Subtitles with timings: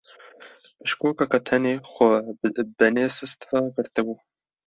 [0.83, 4.13] Bişkokeke tenê xwe bi benê sist ve girtibû.